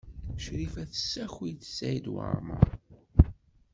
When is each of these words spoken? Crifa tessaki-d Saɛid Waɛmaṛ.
Crifa 0.43 0.81
tessaki-d 0.91 1.59
Saɛid 1.65 2.05
Waɛmaṛ. 2.13 2.67